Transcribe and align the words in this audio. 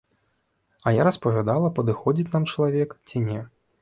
А 0.87 0.93
я 0.95 1.03
распавядала 1.09 1.71
падыходзіць 1.81 2.29
нам 2.37 2.49
чалавек, 2.55 2.89
ці 3.11 3.23
не. 3.29 3.37